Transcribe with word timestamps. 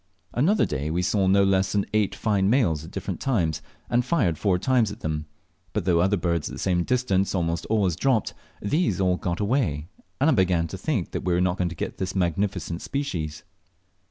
Another 0.33 0.65
day 0.65 0.89
we 0.89 1.03
saw 1.03 1.27
no 1.27 1.43
less 1.43 1.73
than 1.73 1.85
eight 1.93 2.15
fine 2.15 2.49
males 2.49 2.83
at 2.83 2.89
different 2.89 3.19
times, 3.19 3.61
and 3.87 4.03
fired 4.03 4.35
four 4.39 4.57
times 4.57 4.91
at 4.91 5.01
them; 5.01 5.27
but 5.73 5.85
though 5.85 5.99
other 5.99 6.17
birds 6.17 6.49
at 6.49 6.53
the 6.53 6.57
same 6.57 6.81
distance 6.83 7.35
almost 7.35 7.67
always 7.67 7.95
dropped, 7.95 8.33
these 8.59 8.99
all 8.99 9.15
got 9.17 9.39
away, 9.39 9.89
and 10.19 10.27
I 10.27 10.33
began 10.33 10.65
to 10.69 10.77
think 10.79 11.09
we 11.13 11.19
were 11.19 11.39
not 11.39 11.59
to 11.59 11.75
get 11.75 11.99
this 11.99 12.15
magnificent 12.15 12.81
species. 12.81 13.43